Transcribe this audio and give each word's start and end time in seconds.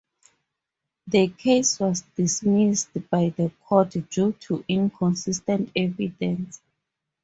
The 1.05 1.27
case 1.27 1.79
was 1.79 2.01
dismissed 2.15 2.89
by 3.11 3.29
the 3.37 3.51
court 3.67 3.93
due 4.09 4.31
to 4.31 4.65
inconsistent 4.67 5.71
evidence. 5.75 6.59